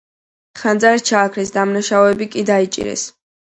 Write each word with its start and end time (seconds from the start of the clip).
ხანძარი 0.61 1.03
ჩააქრეს, 1.11 1.53
დამნაშავეები 1.59 2.33
კი 2.33 2.49
დაიჭირეს. 2.51 3.09